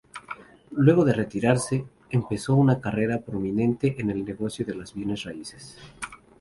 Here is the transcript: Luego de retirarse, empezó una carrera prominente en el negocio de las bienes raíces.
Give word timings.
Luego 0.71 1.05
de 1.05 1.13
retirarse, 1.13 1.85
empezó 2.09 2.55
una 2.55 2.81
carrera 2.81 3.19
prominente 3.21 4.01
en 4.01 4.09
el 4.09 4.25
negocio 4.25 4.65
de 4.65 4.73
las 4.73 4.95
bienes 4.95 5.25
raíces. 5.25 5.77